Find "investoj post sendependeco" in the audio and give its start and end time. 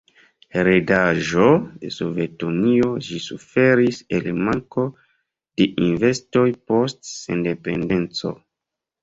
5.91-8.35